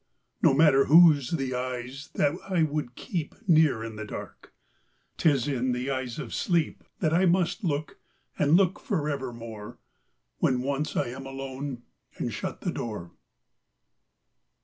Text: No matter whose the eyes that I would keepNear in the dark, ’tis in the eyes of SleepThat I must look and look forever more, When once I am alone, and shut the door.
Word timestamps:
No 0.41 0.55
matter 0.55 0.85
whose 0.85 1.29
the 1.29 1.53
eyes 1.53 2.09
that 2.15 2.33
I 2.49 2.63
would 2.63 2.95
keepNear 2.95 3.85
in 3.85 3.97
the 3.97 4.03
dark, 4.03 4.51
’tis 5.17 5.47
in 5.47 5.73
the 5.73 5.91
eyes 5.91 6.17
of 6.17 6.29
SleepThat 6.29 7.13
I 7.13 7.25
must 7.27 7.63
look 7.63 7.99
and 8.35 8.57
look 8.57 8.79
forever 8.79 9.31
more, 9.31 9.77
When 10.39 10.63
once 10.63 10.95
I 10.97 11.09
am 11.09 11.27
alone, 11.27 11.83
and 12.17 12.33
shut 12.33 12.61
the 12.61 12.71
door. 12.71 13.11